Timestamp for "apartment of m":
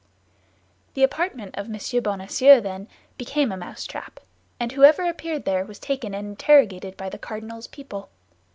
1.03-2.01